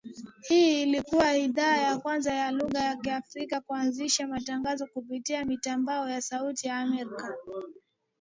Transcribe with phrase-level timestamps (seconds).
[0.47, 6.67] Hii ilikua idhaa ya kwanza ya lugha ya Kiafrika kuanzisha matangazo kupitia mitambo ya Sauti
[6.67, 7.35] ya Amerika